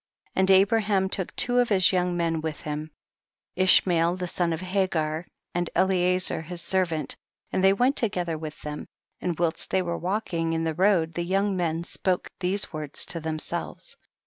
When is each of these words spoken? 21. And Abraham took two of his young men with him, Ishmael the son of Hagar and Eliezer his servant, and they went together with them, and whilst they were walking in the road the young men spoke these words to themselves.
21. 0.33 0.41
And 0.41 0.59
Abraham 0.63 1.09
took 1.09 1.35
two 1.35 1.59
of 1.59 1.69
his 1.69 1.91
young 1.91 2.17
men 2.17 2.41
with 2.41 2.61
him, 2.61 2.89
Ishmael 3.55 4.15
the 4.15 4.27
son 4.27 4.51
of 4.51 4.59
Hagar 4.61 5.27
and 5.53 5.69
Eliezer 5.75 6.41
his 6.41 6.59
servant, 6.63 7.15
and 7.51 7.63
they 7.63 7.71
went 7.71 7.97
together 7.97 8.35
with 8.35 8.59
them, 8.63 8.87
and 9.19 9.37
whilst 9.37 9.69
they 9.69 9.83
were 9.83 9.99
walking 9.99 10.53
in 10.53 10.63
the 10.63 10.73
road 10.73 11.13
the 11.13 11.21
young 11.23 11.55
men 11.55 11.83
spoke 11.83 12.31
these 12.39 12.73
words 12.73 13.05
to 13.05 13.19
themselves. 13.19 13.95